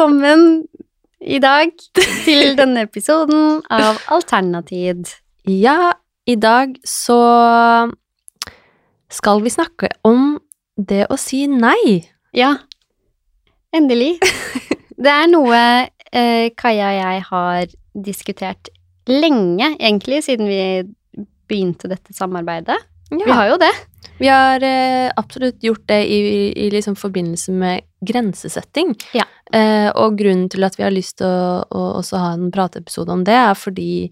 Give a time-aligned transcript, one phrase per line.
[0.00, 0.62] Velkommen
[1.20, 1.74] i dag
[2.24, 5.10] til denne episoden av Alternativ.
[5.44, 5.90] Ja,
[6.24, 7.18] i dag så
[9.12, 10.38] skal vi snakke om
[10.80, 11.98] det å si nei.
[12.32, 12.54] Ja,
[13.76, 14.14] endelig.
[15.04, 18.72] Det er noe eh, Kaja og jeg har diskutert
[19.04, 20.62] lenge, egentlig, siden vi
[21.44, 22.80] begynte dette samarbeidet.
[23.10, 23.24] Ja.
[23.24, 23.72] Vi har jo det.
[24.20, 26.18] Vi har eh, absolutt gjort det i,
[26.66, 28.94] i liksom forbindelse med grensesetting.
[29.16, 29.24] Ja.
[29.52, 33.14] Eh, og grunnen til at vi har lyst til å, å også ha en prateepisode
[33.16, 34.10] om det, er fordi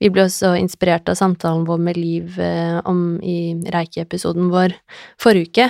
[0.00, 4.76] vi ble også inspirert av samtalen vår med Liv eh, om i Reiki-episoden vår
[5.20, 5.68] forrige uke,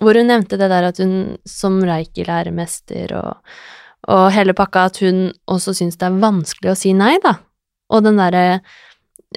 [0.00, 3.56] hvor hun nevnte det der at hun som Reiki-læremester og,
[4.08, 7.34] og hele pakka, at hun også syns det er vanskelig å si nei, da.
[7.92, 8.62] Og den derre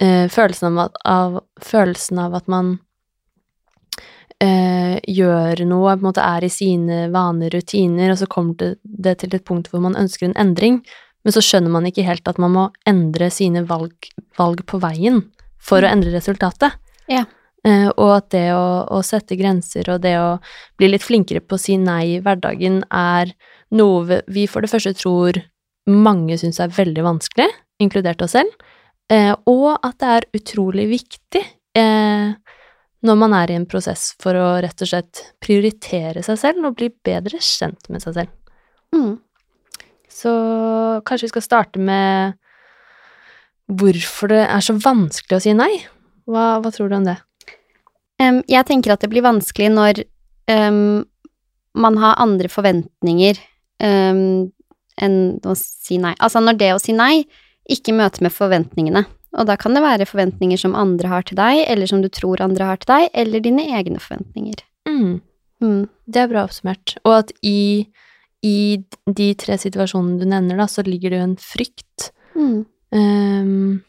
[0.01, 2.77] eh, følelsen, av at, av, følelsen av at man
[4.41, 8.71] eh, gjør noe, på en måte er i sine vaner, rutiner, og så kommer det,
[8.83, 10.81] det til et punkt hvor man ønsker en endring,
[11.23, 15.25] men så skjønner man ikke helt at man må endre sine valg, valg på veien
[15.59, 16.77] for å endre resultatet.
[17.11, 17.25] Ja.
[17.67, 20.37] Eh, og at det å, å sette grenser og det å
[20.79, 23.33] bli litt flinkere på å si nei i hverdagen er
[23.75, 25.41] noe vi- for det første tror
[25.89, 27.49] mange syns er veldig vanskelig,
[27.81, 28.53] inkludert oss selv,
[29.09, 31.41] og at det er utrolig viktig
[31.79, 32.33] eh,
[33.05, 36.75] når man er i en prosess for å rett og slett prioritere seg selv og
[36.77, 38.35] bli bedre kjent med seg selv.
[38.95, 39.15] Mm.
[40.09, 40.33] Så
[41.07, 42.35] kanskje vi skal starte med
[43.69, 45.71] hvorfor det er så vanskelig å si nei.
[46.29, 47.17] Hva, hva tror du om det?
[48.19, 50.01] Um, jeg tenker at det blir vanskelig når
[50.51, 51.05] um,
[51.79, 53.39] man har andre forventninger
[53.85, 54.49] um,
[54.99, 56.15] enn å si nei.
[56.19, 57.23] Altså når det å si nei
[57.69, 59.05] ikke møte med forventningene.
[59.37, 62.41] Og da kan det være forventninger som andre har til deg, eller som du tror
[62.41, 64.63] andre har til deg, eller dine egne forventninger.
[64.89, 65.21] Mm,
[65.61, 65.89] Mm.
[66.07, 66.95] det er bra oppsummert.
[67.03, 67.85] Og at i,
[68.41, 72.65] i de tre situasjonene du nevner, da, så ligger det jo en frykt Mm.
[72.95, 73.83] um,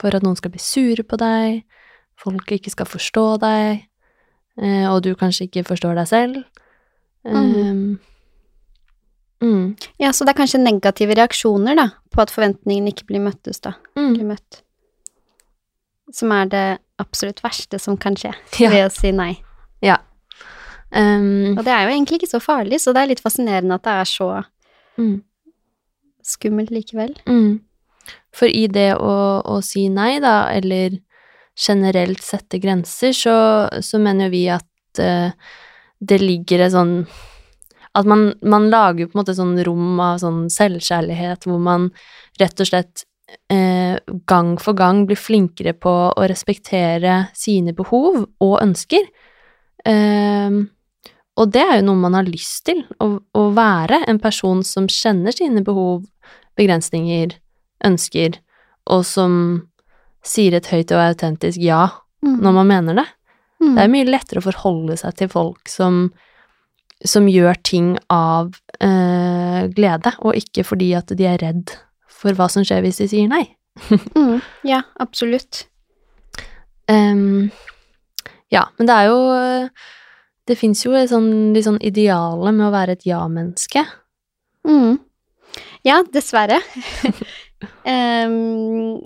[0.00, 1.62] for at noen skal bli sure på deg,
[2.16, 3.84] folk ikke skal forstå deg,
[4.62, 6.44] eh, og du kanskje ikke forstår deg selv.
[7.24, 7.98] Um,
[10.02, 13.76] Ja, så det er kanskje negative reaksjoner, da, på at forventningene ikke blir møttes, da.
[13.94, 14.62] mm, Blir møtt.
[16.14, 16.64] Som er det
[17.02, 18.32] absolutt verste som kan skje
[18.62, 18.72] Ja.
[18.72, 19.32] ved å si nei.
[20.94, 23.86] ehm, Og det er jo egentlig ikke så farlig, så det er litt fascinerende at
[23.86, 24.28] det er så
[24.98, 25.14] mm.
[26.34, 27.14] skummelt likevel.
[27.28, 27.60] Mm.
[28.34, 29.14] For i det å,
[29.46, 30.98] å si nei, da, eller
[31.54, 33.36] generelt sette grenser, så,
[33.78, 35.30] så mener vi at uh,
[36.02, 36.96] det ligger et sånn
[37.94, 41.90] At man, man lager på en måte sånn rom av sånn selvkjærlighet hvor man
[42.40, 43.04] rett og slett
[43.52, 43.96] eh,
[44.26, 49.06] gang for gang blir flinkere på å respektere sine behov og ønsker.
[49.86, 50.58] Eh,
[51.34, 54.86] og det er jo noe man har lyst til, å, å være en person som
[54.90, 56.04] kjenner sine behov,
[56.58, 57.34] begrensninger,
[57.84, 58.38] ønsker,
[58.90, 59.34] og som
[60.24, 61.88] sier et høyt og autentisk ja
[62.24, 63.06] når man mener det.
[63.60, 63.74] Mm.
[63.74, 66.06] Det er mye lettere å forholde seg til folk som,
[67.04, 71.74] som gjør ting av eh, glede, og ikke fordi at de er redd
[72.08, 73.46] for hva som skjer hvis de sier nei.
[74.14, 74.38] Mm.
[74.62, 75.64] Ja, absolutt.
[76.86, 77.50] Um,
[78.52, 79.18] ja, men det er jo
[80.46, 83.82] Det fins jo et sånn, litt sånn ideale med å være et ja-menneske.
[84.68, 85.00] Mm.
[85.88, 86.60] Ja, dessverre.
[87.88, 89.00] um,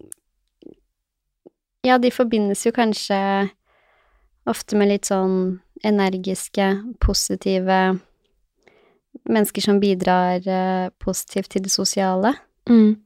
[1.86, 3.20] ja, de forbindes jo kanskje
[4.50, 7.98] ofte med litt sånn energiske, positive
[9.28, 12.34] mennesker som bidrar eh, positivt til det sosiale.
[12.70, 12.96] Mm.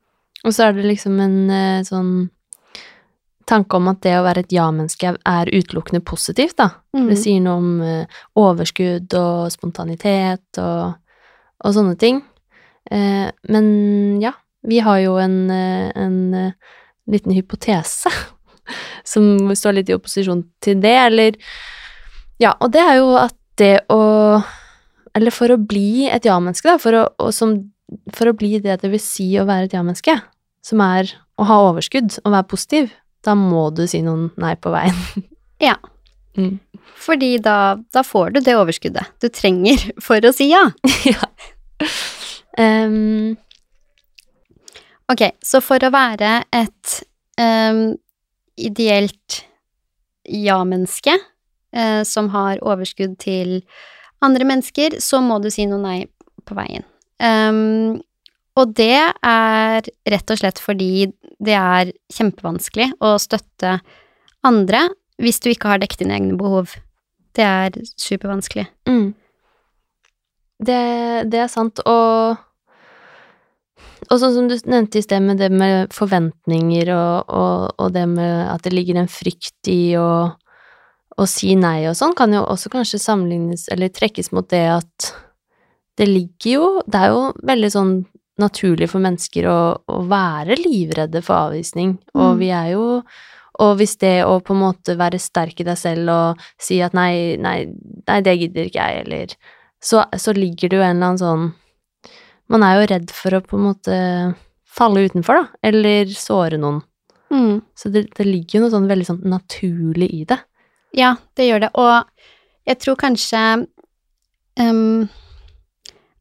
[0.44, 2.12] Og så er det liksom en eh, sånn
[3.48, 6.68] tanke om at det å være et ja-menneske er utelukkende positivt, da.
[6.96, 7.08] Mm.
[7.10, 10.94] Det sier noe om eh, overskudd og spontanitet og,
[11.64, 12.22] og sånne ting.
[12.90, 13.66] Eh, men
[14.22, 14.34] ja,
[14.66, 16.78] vi har jo en, eh, en eh,
[17.10, 18.10] liten hypotese
[19.12, 21.38] som står litt i opposisjon til det, eller
[22.42, 24.02] Ja, og det er jo at det å
[25.12, 27.50] Eller for å bli et ja-menneske, da, for å, og som,
[28.16, 30.14] for å bli det det vil si å være et ja-menneske,
[30.64, 34.72] som er å ha overskudd og være positiv, da må du si noen nei på
[34.74, 34.96] veien.
[35.62, 35.76] Ja.
[36.34, 36.56] Mm.
[36.98, 40.64] Fordi da, da får du det overskuddet du trenger for å si ja.
[41.12, 41.28] ja.
[42.58, 43.36] Um,
[45.12, 46.92] Ok, så for å være et
[47.40, 47.92] um,
[48.56, 49.42] ideelt
[50.24, 51.16] ja-menneske
[51.72, 53.60] eh, som har overskudd til
[54.22, 55.98] andre mennesker, så må du si noe nei
[56.46, 56.86] på veien.
[57.22, 58.00] Um,
[58.58, 61.08] og det er rett og slett fordi
[61.42, 63.78] det er kjempevanskelig å støtte
[64.46, 64.86] andre
[65.22, 66.74] hvis du ikke har dekket dine egne behov.
[67.32, 68.68] Det er supervanskelig.
[68.88, 69.10] mm.
[70.62, 70.82] Det,
[71.26, 72.38] det er sant, og
[74.10, 78.04] og sånn som du nevnte i sted med det med forventninger og, og, og det
[78.10, 80.34] med at det ligger en frykt i å,
[81.22, 85.12] å si nei og sånn, kan jo også kanskje sammenlignes eller trekkes mot det at
[86.00, 87.92] det ligger jo Det er jo veldig sånn
[88.40, 89.58] naturlig for mennesker å,
[89.92, 92.38] å være livredde for avvisning, og Mm.
[92.40, 93.02] vi er jo
[93.60, 96.94] Og hvis det å på en måte være sterk i deg selv og si at
[96.96, 97.66] nei, nei,
[98.08, 99.34] nei, det gidder ikke jeg, eller
[99.82, 101.52] så, så ligger det jo en eller annen sånn
[102.48, 103.98] Man er jo redd for å på en måte
[104.64, 106.80] falle utenfor, da, eller såre noen.
[107.30, 107.60] Mm.
[107.76, 110.38] Så det, det ligger jo noe sånn veldig sånn naturlig i det.
[110.96, 112.04] Ja, det gjør det, og
[112.68, 113.40] jeg tror kanskje
[114.60, 115.08] um,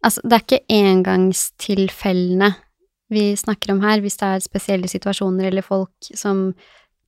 [0.01, 2.47] Altså, det er ikke engangstilfellene
[3.12, 6.53] vi snakker om her, hvis det er spesielle situasjoner eller folk som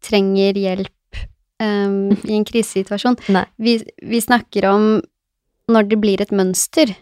[0.03, 1.17] trenger hjelp
[1.63, 3.15] um, i en krisesituasjon.
[3.33, 3.45] Nei.
[3.57, 4.85] Vi, vi snakker om
[5.71, 6.93] når det blir et mønster,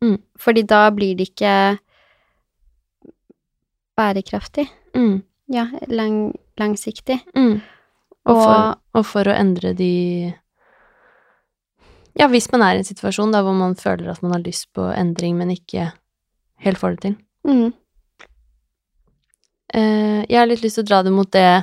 [0.00, 0.14] Mm.
[0.40, 1.76] fordi da blir det ikke
[3.96, 4.64] bærekraftig.
[4.96, 5.22] Mm.
[5.52, 7.18] Ja, lang, langsiktig.
[7.36, 7.60] Mm.
[8.28, 9.94] Og, for, og for å endre de
[12.18, 14.68] Ja, hvis man er i en situasjon da hvor man føler at man har lyst
[14.76, 15.92] på endring, men ikke
[16.60, 17.14] helt får det til.
[17.48, 17.70] Mm.
[19.70, 21.62] Uh, jeg har litt lyst til å dra det mot det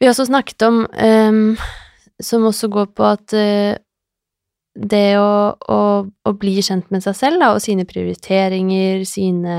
[0.00, 1.56] vi også snakket om, um,
[2.22, 3.74] som også går på at uh,
[4.76, 9.58] det å, å, å bli kjent med seg selv da, og sine prioriteringer, sine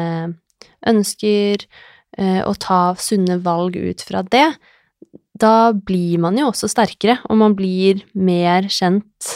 [0.88, 1.66] ønsker,
[2.20, 4.46] uh, og ta sunne valg ut fra det,
[5.42, 9.34] da blir man jo også sterkere, og man blir mer kjent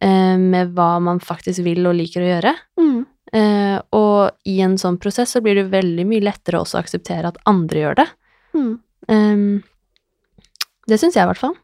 [0.00, 2.54] eh, med hva man faktisk vil og liker å gjøre.
[2.80, 3.00] Mm.
[3.30, 7.30] Eh, og i en sånn prosess så blir det veldig mye lettere også å akseptere
[7.30, 8.08] at andre gjør det.
[8.56, 8.72] Mm.
[9.08, 9.44] Eh,
[10.90, 11.58] det syns jeg i hvert fall.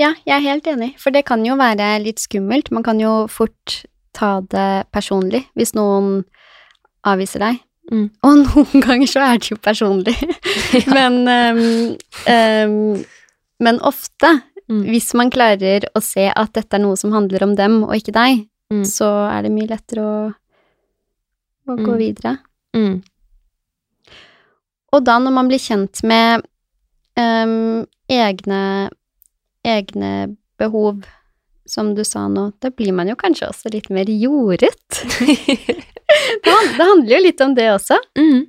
[0.00, 2.70] Ja, jeg er helt enig, for det kan jo være litt skummelt.
[2.72, 3.82] Man kan jo fort
[4.16, 6.22] ta det personlig hvis noen
[7.08, 7.60] avviser deg.
[7.90, 8.06] Mm.
[8.28, 10.14] Og noen ganger så er det jo personlig.
[10.96, 11.96] men, um,
[12.30, 13.04] um,
[13.60, 14.84] men ofte, Mm.
[14.86, 18.12] hvis man klarer å se at dette er noe som handler om dem og ikke
[18.14, 18.84] deg, Mm.
[18.88, 20.20] så er det mye lettere å,
[21.68, 21.98] å gå Mm.
[21.98, 22.38] videre.
[22.72, 23.02] Mm.
[24.94, 26.46] Og da når man blir kjent med
[27.18, 28.88] um, egne,
[29.66, 30.12] egne
[30.62, 31.02] behov,
[31.66, 34.72] som du sa nå, da blir man jo kanskje også litt mer jordet.
[36.44, 37.98] Det, handler jo litt om det også.
[38.18, 38.46] mm.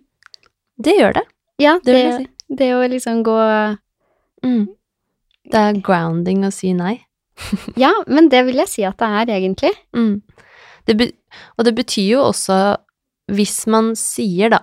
[0.84, 1.22] Det gjør det,
[1.62, 2.56] Ja, det det, si.
[2.60, 3.40] det å liksom gå
[4.44, 4.66] Mm.
[5.48, 6.98] Det er grounding å si nei.
[7.80, 9.72] Ja, men det vil jeg si at det er, egentlig.
[9.96, 10.18] Mm.
[10.88, 11.12] Det be
[11.56, 12.58] og det betyr jo også,
[13.32, 14.60] hvis man sier da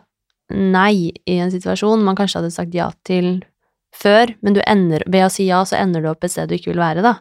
[0.52, 3.38] nei i en situasjon man kanskje hadde sagt ja til
[3.96, 6.58] før, men du ender, ved å si ja, så ender du opp et sted du
[6.58, 7.14] ikke vil være, da.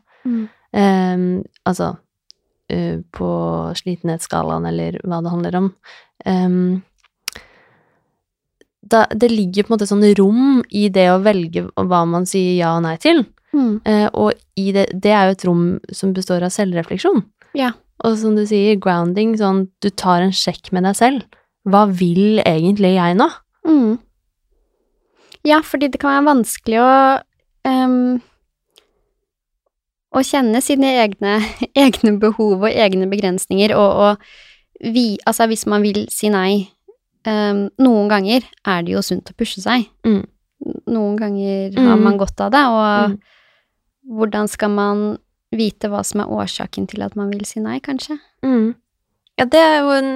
[0.76, 1.94] Ehm, altså
[2.74, 3.32] eh, på
[3.80, 5.74] slitenhetsskalaen, eller hva det handler om.
[6.26, 6.62] Um,
[8.90, 12.56] da, det ligger på en måte sånn rom i det å velge hva man sier
[12.58, 13.26] ja og nei til.
[13.54, 13.82] Mm.
[13.86, 15.64] Uh, og i det, det er jo et rom
[15.96, 17.24] som består av selvrefleksjon.
[17.58, 17.74] Ja.
[18.06, 21.40] Og som du sier, grounding, sånn du tar en sjekk med deg selv.
[21.70, 23.28] Hva vil egentlig jeg nå?
[23.68, 23.98] Mm.
[25.48, 26.92] Ja, fordi det kan være vanskelig å
[27.68, 28.20] ehm,
[30.16, 31.36] Å kjenne sine egne,
[31.86, 36.70] egne behov og egne begrensninger, og, og vi, altså hvis man vil si nei
[37.28, 39.86] um, Noen ganger er det jo sunt å pushe seg.
[40.08, 40.24] Mm.
[40.90, 42.04] Noen ganger har Mm.
[42.04, 43.18] man godt av det, og Mm.
[44.18, 45.04] hvordan skal man
[45.52, 48.18] vite hva som er årsaken til at man vil si nei, kanskje?
[48.46, 48.76] Mm.
[49.40, 50.10] Ja, det er jo en,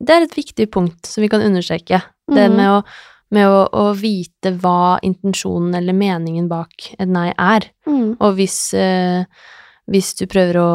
[0.00, 2.02] det er et viktig punkt som vi kan understreke.
[2.32, 2.56] Det Mhm.
[2.56, 2.84] med, å,
[3.32, 7.66] med å, å vite hva intensjonen eller meningen bak et nei er.
[7.88, 8.14] Mm.
[8.20, 9.24] Og hvis, eh,
[9.90, 10.72] hvis du prøver å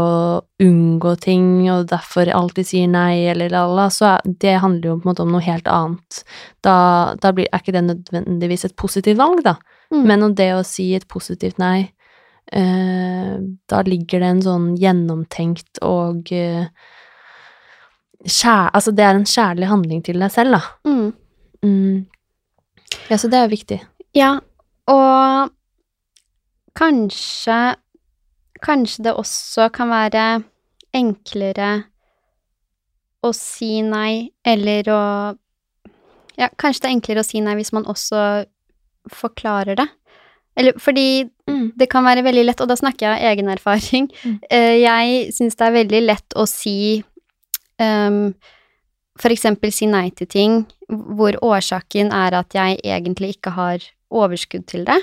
[0.63, 5.07] unngå ting og derfor alltid sier nei eller la-la, så er, det handler jo på
[5.07, 6.23] en måte om noe helt annet.
[6.65, 6.77] Da,
[7.21, 9.57] da blir, er ikke det nødvendigvis et positivt valg, da.
[9.93, 10.03] Mm.
[10.09, 11.91] Men om det å si et positivt nei,
[12.51, 13.37] eh,
[13.69, 16.67] da ligger det en sånn gjennomtenkt og eh,
[18.25, 20.61] kjær, Altså, det er en kjærlig handling til deg selv, da.
[20.89, 22.07] Mm.
[23.09, 23.79] Ja, så det er viktig.
[24.17, 24.39] Ja,
[24.87, 25.51] og
[26.77, 27.75] kanskje
[28.65, 30.21] Kanskje det også kan være
[30.97, 31.67] enklere
[33.21, 35.01] å si nei, eller å
[36.37, 38.23] Ja, kanskje det er enklere å si nei hvis man også
[39.13, 39.87] forklarer det.
[40.57, 41.71] Eller fordi Mm.
[41.77, 44.09] det kan være veldig lett, og da snakker jeg av egen erfaring.
[44.25, 44.39] Mm.
[44.49, 47.03] Eh, Jeg syns det er veldig lett å si
[47.79, 48.33] um,
[49.17, 53.79] For eksempel si nei til ting hvor årsaken er at jeg egentlig ikke har
[54.13, 54.99] overskudd til det.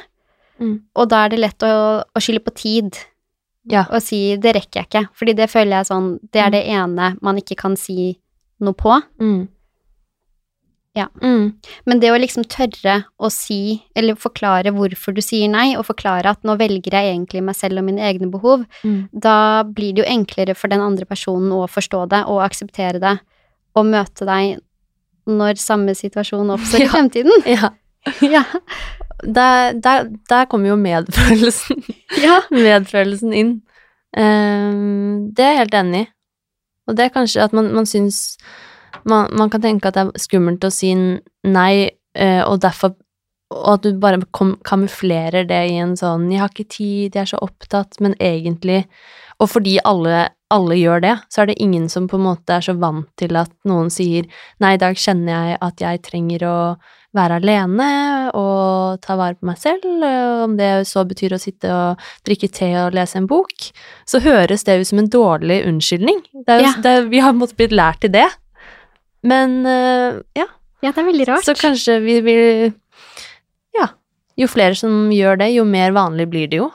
[0.61, 0.80] Mm.
[0.97, 2.94] Og da er det lett å, å skylde på tid.
[3.66, 3.87] Ja.
[3.90, 6.52] og si 'det rekker jeg ikke', fordi det føler jeg sånn Det er Mm.
[6.52, 8.18] det ene man ikke kan si
[8.61, 9.02] noe på.
[9.18, 9.49] Mm.
[10.94, 11.09] Ja.
[11.21, 11.54] Mm.
[11.87, 16.30] Men det å liksom tørre å si, eller forklare hvorfor du sier nei, og forklare
[16.30, 19.09] at nå velger jeg egentlig meg selv og mine egne behov, Mm.
[19.12, 23.18] da blir det jo enklere for den andre personen å forstå det og akseptere det,
[23.75, 24.59] og møte deg
[25.31, 27.47] når samme situasjon oppstår i fremtiden.
[27.54, 27.73] Ja.
[28.21, 28.43] ja.
[29.25, 31.78] Der, der, der kommer jo medfølelsen,
[32.25, 32.43] ja.
[32.52, 33.54] medfølelsen inn.
[34.12, 36.11] Um, det er jeg helt enig i.
[36.85, 38.37] Og det er kanskje at man, man syns
[39.09, 41.88] man, man kan tenke at det er skummelt å si nei,
[42.21, 42.93] uh, og derfor
[43.54, 47.23] og at du bare kom, kamuflerer det i en sånn 'jeg har ikke tid, jeg
[47.23, 48.87] er så opptatt', men egentlig
[49.40, 52.64] Og fordi alle, alle gjør det, så er det ingen som på en måte er
[52.64, 54.26] så vant til at noen sier
[54.62, 56.58] 'nei, i dag kjenner jeg at jeg trenger å
[57.14, 57.88] være alene
[58.34, 60.02] og ta vare på meg selv',
[60.44, 63.52] om det så betyr å sitte og drikke te og lese en bok,
[64.06, 66.23] så høres det ut som en dårlig unnskyldning.
[66.46, 66.75] Det jo, Ja.
[66.96, 68.26] er, vi har måttet blitt lært til det.
[69.23, 70.46] Men eh, ja,
[70.82, 71.44] ja, det er veldig rart.
[71.46, 72.73] så kanskje vi vil
[73.78, 73.88] Ja.
[74.37, 76.70] Jo flere som gjør det, jo mer vanlig blir det jo.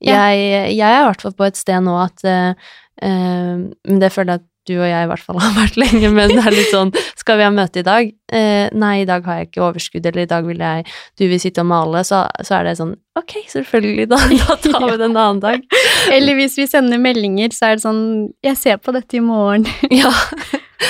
[0.00, 0.30] Ja.
[0.30, 2.54] Jeg, jeg er i hvert fall på et sted nå at eh,
[3.02, 6.28] Men det føler jeg at du og jeg i hvert fall har vært lenge, men
[6.28, 8.10] det er litt sånn Skal vi ha møte i dag?
[8.30, 10.84] Eh, nei, i dag har jeg ikke overskudd, eller i dag vil jeg
[11.18, 14.84] Du vil sitte og male, så, så er det sånn Ok, selvfølgelig, da, da tar
[14.84, 15.64] vi det en annen dag.
[16.14, 18.02] Eller hvis vi sender meldinger, så er det sånn
[18.44, 19.66] 'Jeg ser på dette i morgen'.
[20.02, 20.12] Ja.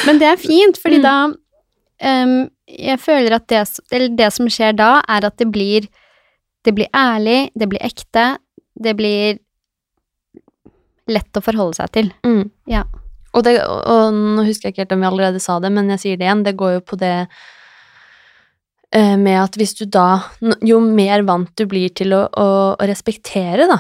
[0.07, 1.07] Men det er fint, fordi Mm.
[1.07, 1.17] da
[2.25, 3.62] um, Jeg føler at det,
[3.93, 5.87] eller det som skjer da, er at det blir
[6.64, 8.37] Det blir ærlig, det blir ekte,
[8.83, 9.38] det blir
[11.11, 12.11] lett å forholde seg til.
[12.26, 12.50] Mm.
[12.71, 12.85] Ja.
[13.30, 16.02] Og, det, og, nå husker jeg ikke helt om jeg allerede sa det, men jeg
[16.02, 17.14] sier det igjen, det går jo på det
[18.97, 20.09] eh, med at hvis du da
[20.66, 23.78] Jo mer vant du blir til å, å, å respektere, da,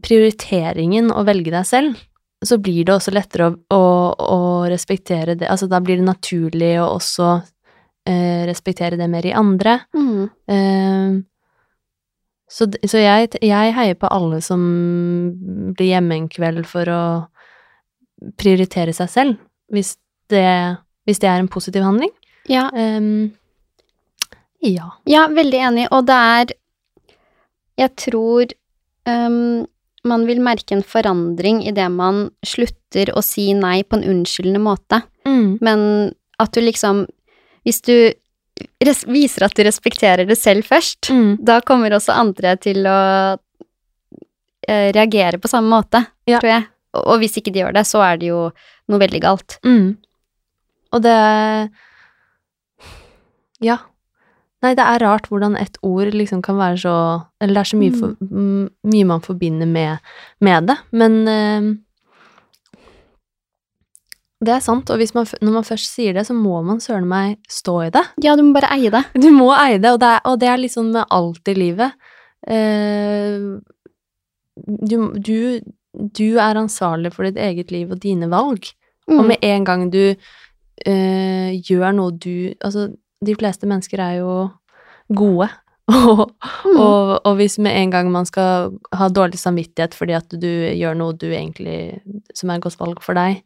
[0.00, 2.00] prioriteringen å velge deg selv,
[2.40, 3.82] så blir det også lettere å,
[4.16, 4.40] å
[4.70, 7.34] respektere det Altså da blir det naturlig å også
[8.08, 9.82] eh, respektere det mer i andre.
[9.92, 10.22] Mm.
[10.48, 11.18] Eh,
[12.50, 14.62] så så jeg, jeg heier på alle som
[15.76, 17.02] blir hjemme en kveld for å
[18.40, 19.36] prioritere seg selv,
[19.72, 19.94] hvis
[20.30, 20.46] det,
[21.08, 22.12] hvis det er en positiv handling.
[22.50, 23.30] Ja, Um,
[24.60, 24.90] ja.
[25.08, 26.50] ja, veldig enig, og det er
[27.80, 28.50] Jeg tror
[29.08, 29.64] um,
[30.04, 35.00] man vil merke en forandring idet man slutter å si nei på en unnskyldende måte.
[35.24, 35.56] Mm.
[35.64, 35.80] Men
[36.40, 37.06] at du liksom
[37.64, 38.12] Hvis du
[39.06, 41.38] viser at du respekterer det selv først, Mm.
[41.44, 43.38] da kommer også andre til å
[44.68, 46.38] eh, reagere på samme måte, Ja.
[46.40, 46.66] tror jeg.
[46.94, 48.50] Og, og hvis ikke de gjør det, så er det jo
[48.88, 49.58] noe veldig galt.
[49.64, 49.96] Mm.
[50.92, 51.70] Og det
[53.60, 53.78] Ja.
[54.62, 56.94] Nei, det er rart hvordan et ord liksom kan være så
[57.40, 58.16] Eller det er så mye, for,
[58.84, 59.98] mye man forbinder med,
[60.40, 61.70] med det, men eh,
[64.40, 67.04] Det er sant, og hvis man, når man først sier det, så må man søren
[67.08, 68.02] meg stå i det.
[68.24, 69.02] Ja, du må bare eie det.
[69.20, 71.92] Du må eie det, og det er, og det er liksom med alt i livet.
[72.48, 73.60] Uh,
[74.56, 75.36] du, du,
[75.92, 78.70] du er ansvarlig for ditt eget liv og dine valg.
[79.10, 79.26] Og Mm.
[79.26, 80.02] med en gang du
[80.86, 82.92] uh, gjør noe du Altså,
[83.26, 84.48] de fleste mennesker er jo
[85.12, 85.48] gode.
[85.90, 86.30] og,
[86.64, 86.76] Mm.
[86.78, 90.94] og, og hvis med en gang man skal ha dårlig samvittighet fordi at du gjør
[90.96, 92.00] noe du egentlig
[92.34, 93.42] som er et godt valg for deg,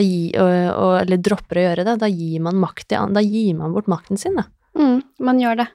[0.00, 3.74] gi, og, og, eller dropper å gjøre det, da gir man makt Da gir man
[3.74, 4.46] bort makten sin, da.
[4.78, 5.68] Mm, man gjør det.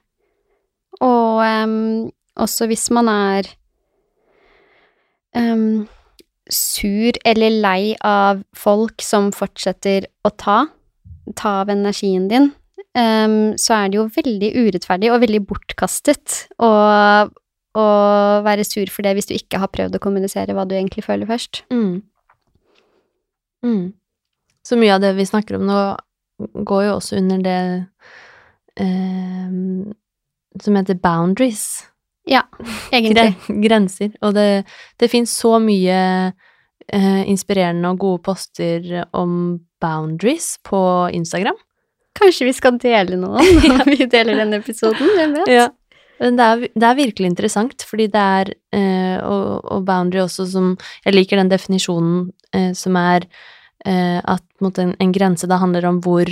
[1.05, 2.07] Og um,
[2.41, 3.49] også hvis man er
[5.37, 5.85] um,
[6.49, 10.63] sur eller lei av folk som fortsetter å ta,
[11.37, 12.49] ta av energien din,
[12.97, 16.71] um, så er det jo veldig urettferdig og veldig bortkastet å,
[17.77, 17.87] å
[18.47, 21.29] være sur for det hvis du ikke har prøvd å kommunisere hva du egentlig føler
[21.29, 21.65] først.
[21.73, 22.01] Mm.
[23.65, 23.85] Mm.
[24.67, 25.81] Så mye av det vi snakker om nå,
[26.67, 27.59] går jo også under det
[28.83, 29.53] eh,
[30.63, 31.85] som heter boundaries.
[32.27, 32.43] Ja,
[32.91, 33.35] Egentlig.
[33.63, 34.11] Grenser.
[34.21, 34.65] Og det,
[34.99, 40.81] det fins så mye eh, inspirerende og gode poster om boundaries på
[41.15, 41.57] Instagram.
[42.17, 45.53] Kanskje vi skal dele noen når vi deler denne episoden, hvem vet?
[45.53, 45.67] Ja.
[46.17, 50.47] Men det er, det er virkelig interessant, fordi det er eh, og, og boundary også
[50.49, 50.71] som
[51.05, 53.27] Jeg liker den definisjonen eh, som er
[53.87, 56.29] eh, at mot en, en, en grense da handler om hvor,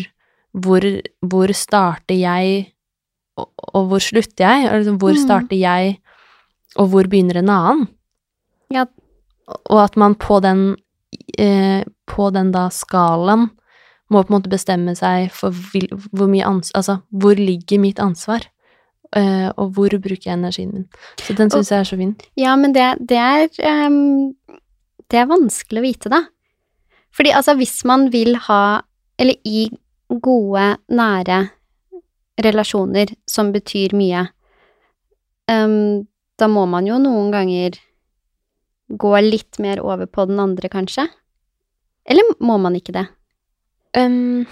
[0.54, 0.84] hvor,
[1.26, 2.66] hvor starter jeg,
[3.40, 4.70] og, og hvor slutter jeg?
[4.72, 5.24] Altså, hvor Mhm.
[5.26, 5.98] starter jeg,
[6.76, 7.88] og hvor begynner en annen?
[8.74, 8.86] Ja.
[9.70, 10.76] Og at man på den,
[11.38, 13.50] eh, på den da skalaen
[14.10, 17.98] må på en måte bestemme seg for vil, hvor mye ansvar Altså, hvor ligger mitt
[18.00, 18.46] ansvar?
[19.16, 20.88] Eh, og hvor bruker jeg energien min?
[21.22, 22.16] Så den syns jeg er så fin.
[22.38, 23.48] Ja, men det, det er
[23.88, 24.34] um,
[25.10, 26.24] Det er vanskelig å vite, da.
[27.16, 28.82] Fordi altså, hvis man vil ha
[29.20, 29.70] Eller i
[30.12, 31.38] gode, nære
[32.44, 34.26] relasjoner som betyr mye,
[35.48, 36.04] um,
[36.36, 37.78] da må man jo noen ganger
[38.92, 41.08] gå litt mer over på den andre, kanskje?
[42.04, 43.06] Eller må man ikke det?
[43.96, 44.44] Um,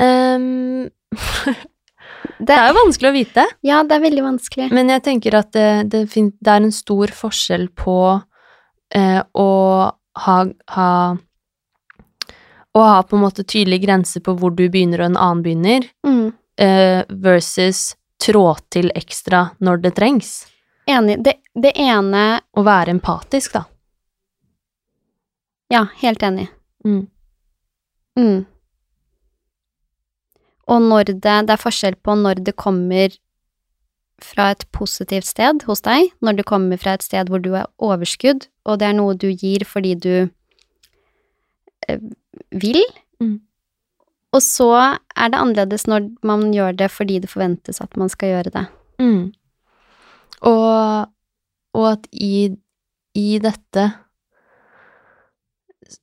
[0.00, 0.88] um,
[2.48, 4.72] det er jo vanskelig å vite, Ja, det er veldig vanskelig.
[4.72, 7.98] men jeg tenker at det, det, det er en stor forskjell på
[8.96, 9.50] eh, å
[10.18, 11.16] ha, ha
[12.74, 15.88] Å ha på en måte tydelige grenser på hvor du begynner og en annen begynner,
[16.06, 16.32] Mm.
[16.62, 20.46] uh, versus trå til ekstra når det trengs.
[20.88, 21.18] Enig.
[21.24, 23.64] Det, det ene Å være empatisk, da.
[25.72, 26.48] Ja, helt enig.
[26.84, 27.06] Mm.
[28.18, 28.46] Mm.
[30.68, 33.12] Og når det Det er forskjell på når det kommer
[34.24, 37.70] fra et positivt sted hos deg, når det kommer fra et sted hvor du er
[37.82, 40.14] overskudd, og det er noe du gir fordi du
[41.88, 42.02] eh,
[42.50, 42.82] vil.
[43.22, 43.40] Mm.
[44.32, 48.36] Og så er det annerledes når man gjør det fordi det forventes at man skal
[48.36, 48.64] gjøre det.
[49.02, 49.32] Mm.
[50.48, 51.10] Og,
[51.76, 52.48] og at i,
[53.14, 53.90] i dette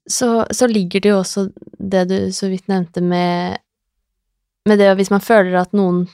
[0.10, 1.50] så, så ligger det jo også
[1.80, 3.58] det du så vidt nevnte med,
[4.70, 6.06] med det hvis man føler at noen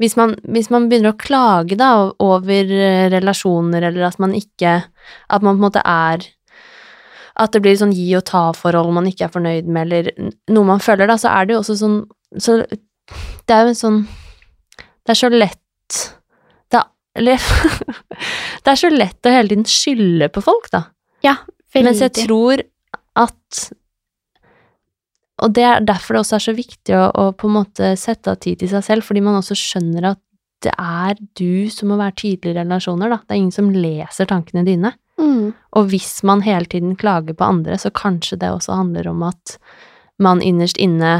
[0.00, 1.92] hvis man, hvis man begynner å klage da
[2.24, 4.78] over eh, relasjoner, eller at man ikke
[5.28, 6.24] At man på en måte er
[7.40, 10.80] At det blir sånn gi og ta-forhold man ikke er fornøyd med, eller noe man
[10.80, 12.00] føler, da, så er det jo også sånn
[12.40, 14.00] så Det er jo en sånn
[14.78, 16.00] Det er så lett
[16.70, 16.88] det er,
[17.20, 17.50] Eller
[18.64, 20.84] Det er så lett å hele tiden skylde på folk, da.
[21.24, 21.38] Ja,
[21.74, 21.86] veldig.
[21.88, 22.60] Mens jeg tror
[23.18, 23.60] at
[25.40, 28.32] Og det er derfor det også er så viktig å, å på en måte sette
[28.32, 30.20] av tid til seg selv, fordi man også skjønner at
[30.60, 33.20] det er du som må være tydelig i relasjoner, da.
[33.24, 34.92] Det er ingen som leser tankene dine.
[35.20, 35.52] mm.
[35.78, 39.56] Og hvis man hele tiden klager på andre, så kanskje det også handler om at
[40.20, 41.12] man innerst inne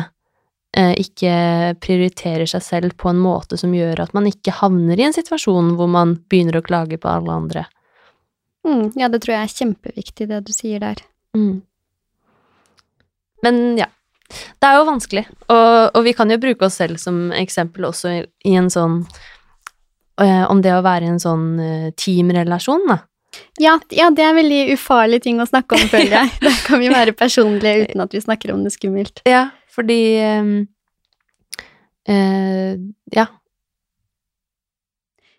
[0.77, 1.33] eh, ikke
[1.81, 5.73] prioriterer seg selv på en måte som gjør at man ikke havner i en situasjon
[5.79, 7.65] hvor man begynner å klage på alle andre.
[8.67, 8.91] Mm.
[9.01, 11.01] Ja, det tror jeg er kjempeviktig, det du sier der.
[11.37, 11.63] Mm.
[13.47, 13.89] Men ja,
[14.31, 18.13] det er jo vanskelig, og, og vi kan jo bruke oss selv som eksempel også
[18.15, 19.01] i, i en sånn
[20.21, 22.99] eh, Om det å være i en sånn eh, teamrelasjon, da.
[23.63, 26.29] Ja, ja, det er en veldig ufarlig ting å snakke om, føler jeg.
[26.47, 29.23] Der kan vi være personlige uten at vi snakker om det skummelt.
[29.29, 30.01] Ja, fordi
[32.09, 32.77] eh,
[33.15, 33.27] Ja.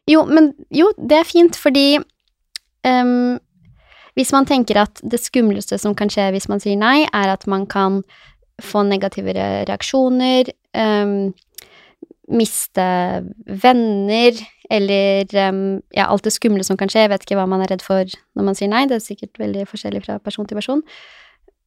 [0.10, 1.99] Jo, men jo, det er fint, fordi
[2.88, 3.38] ehm,
[4.17, 7.45] hvis man tenker at det skumleste som kan skje hvis man sier nei, er at
[7.47, 8.01] man kan
[8.65, 11.32] få negative reaksjoner, um,
[12.32, 12.88] miste
[13.63, 14.39] venner,
[14.71, 15.63] eller um,
[15.95, 17.06] ja, alt det skumle som kan skje.
[17.06, 19.41] Jeg vet ikke hva man er redd for når man sier nei, det er sikkert
[19.41, 20.84] veldig forskjellig fra person til person.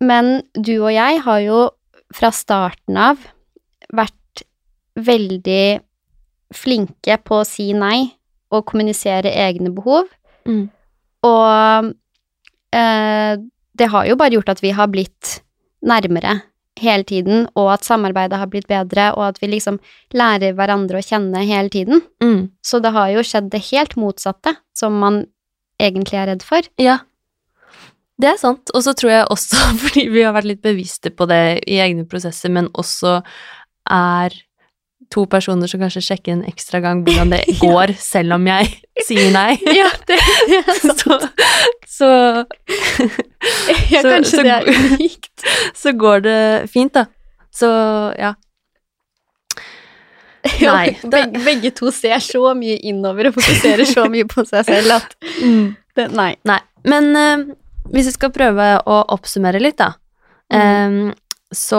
[0.04, 1.64] Men du og jeg har jo
[2.14, 3.20] fra starten av
[3.94, 4.44] vært
[4.94, 5.80] veldig
[6.54, 8.14] flinke på å si nei
[8.54, 10.08] og kommunisere egne behov.
[10.46, 10.68] Mm.
[11.26, 11.92] Og
[12.76, 13.32] eh,
[13.74, 15.38] det har jo bare gjort at vi har blitt
[15.84, 16.38] nærmere
[16.80, 19.78] hele tiden, og at samarbeidet har blitt bedre, og at vi liksom
[20.16, 22.02] lærer hverandre å kjenne hele tiden.
[22.22, 22.48] Mm.
[22.64, 25.24] Så det har jo skjedd det helt motsatte, som man
[25.82, 26.66] egentlig er redd for.
[26.82, 26.98] Ja.
[28.20, 28.70] Det er sant.
[28.74, 32.06] Og så tror jeg også, fordi vi har vært litt bevisste på det i egne
[32.10, 33.20] prosesser, men også
[33.90, 34.34] er
[35.12, 37.58] to personer som kanskje sjekker en ekstra gang hvordan det Ja.
[37.60, 38.70] går, selv om jeg
[39.06, 39.52] sier nei.
[39.76, 41.18] Ja, det, er Så,
[41.94, 42.08] så,
[43.92, 45.44] Ja, kanskje så- det er unikt.
[45.78, 46.38] så går det
[46.72, 47.06] fint, da.
[47.54, 47.68] Så
[48.24, 48.34] ja.
[50.60, 54.92] Nei, begge, begge to ser så mye innover og fokuserer så mye på seg selv
[54.98, 55.14] at
[55.96, 56.34] det, Nei.
[56.44, 56.58] Nei.
[56.84, 57.44] Men uh,
[57.94, 59.92] hvis vi skal prøve å oppsummere litt, da,
[60.52, 60.60] Mm.
[61.08, 61.14] um,
[61.56, 61.78] så,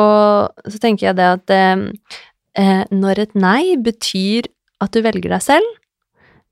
[0.66, 4.48] så tenker jeg det at eh, når et nei betyr
[4.82, 5.68] at du velger deg selv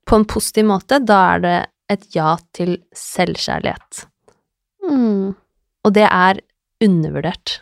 [0.08, 1.56] på en positiv måte, da er det
[1.91, 4.06] et ja til selvkjærlighet.
[4.88, 5.34] Mm.
[5.84, 6.39] Og det er
[6.84, 7.60] undervurdert.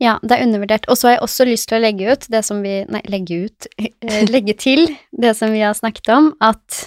[0.00, 0.86] Ja, det er undervurdert.
[0.88, 3.42] Og så har jeg også lyst til å legge ut det som vi Nei, legge
[3.46, 3.68] ut.
[3.76, 6.84] eh, legge til det som vi har snakket om, at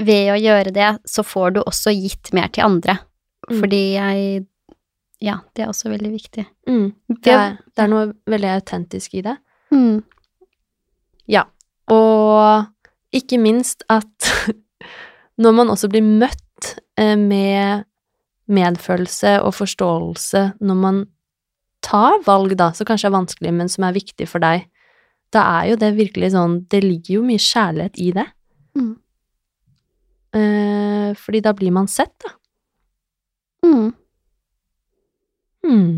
[0.00, 2.98] ved å gjøre det, så får du også gitt mer til andre.
[3.50, 3.58] Mm.
[3.60, 4.46] Fordi jeg
[5.20, 6.46] Ja, det er også veldig viktig.
[6.64, 6.94] Mm.
[7.20, 9.34] Det, er, det er noe veldig autentisk i det.
[9.68, 9.98] Mm.
[11.28, 11.42] Ja,
[11.92, 12.64] og
[13.12, 14.30] ikke minst at
[15.40, 17.86] når man også blir møtt eh, med
[18.50, 21.04] medfølelse og forståelse når man
[21.84, 24.66] tar valg, da, som kanskje er vanskelig, men som er viktig for deg,
[25.32, 28.26] da er jo det virkelig sånn Det ligger jo mye kjærlighet i det.
[28.78, 28.92] Mm.
[30.40, 32.34] Eh, fordi da blir man sett, da.
[33.66, 33.88] Mm.
[35.60, 35.90] Hmm.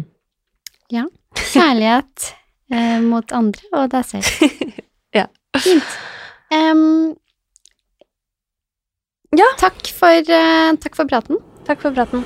[1.39, 2.29] Kjærlighet
[2.73, 4.49] eh, mot andre og deg selv.
[5.13, 5.27] Ja.
[5.61, 5.89] Fint.
[6.57, 7.13] Em,
[9.37, 9.49] Ja.
[9.57, 11.39] Takk for, uh, takk for praten.
[11.65, 12.25] Takk for praten.